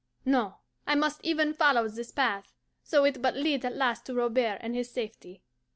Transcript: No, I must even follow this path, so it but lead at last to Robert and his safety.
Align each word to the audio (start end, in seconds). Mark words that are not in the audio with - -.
No, 0.25 0.55
I 0.87 0.95
must 0.95 1.19
even 1.21 1.53
follow 1.53 1.87
this 1.87 2.11
path, 2.11 2.55
so 2.81 3.05
it 3.05 3.21
but 3.21 3.35
lead 3.35 3.63
at 3.63 3.75
last 3.75 4.03
to 4.07 4.15
Robert 4.15 4.57
and 4.61 4.73
his 4.73 4.89
safety. 4.89 5.43